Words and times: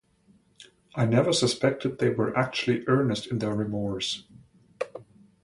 I 0.95 1.05
never 1.05 1.31
suspected 1.31 1.99
they 1.99 2.09
were 2.09 2.35
actually 2.35 2.83
earnest 2.87 3.27
in 3.27 3.37
their 3.37 3.53
remorse. 3.53 4.25